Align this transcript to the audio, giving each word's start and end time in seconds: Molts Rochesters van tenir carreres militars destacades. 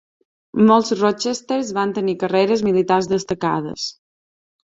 Molts 0.69 0.87
Rochesters 0.99 1.69
van 1.79 1.93
tenir 1.99 2.15
carreres 2.25 2.63
militars 2.69 3.11
destacades. 3.13 3.87